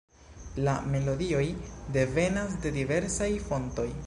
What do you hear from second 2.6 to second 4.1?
de diversaj fontoj.